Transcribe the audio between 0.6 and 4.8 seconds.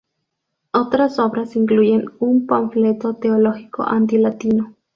Otras obras incluyen un panfleto teológico anti-latino.